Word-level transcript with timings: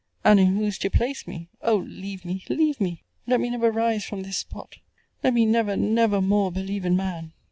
And 0.23 0.39
in 0.39 0.55
whose 0.57 0.79
to 0.79 0.89
place 0.89 1.27
me? 1.27 1.47
O 1.61 1.75
leave 1.75 2.25
me, 2.25 2.43
leave 2.49 2.81
me! 2.81 3.03
let 3.27 3.39
me 3.39 3.51
never 3.51 3.69
rise 3.71 4.03
from 4.03 4.23
this 4.23 4.37
spot! 4.37 4.77
let 5.23 5.31
me 5.31 5.45
never, 5.45 5.77
never 5.77 6.19
more 6.21 6.51
believe 6.51 6.85
in 6.87 6.97
man! 6.97 7.33